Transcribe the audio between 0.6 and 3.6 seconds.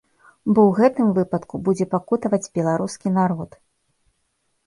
ў гэтым выпадку будзе пакутаваць беларускі народ.